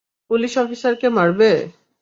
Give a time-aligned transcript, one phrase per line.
[0.29, 1.51] Police অফিসারকে মারবে?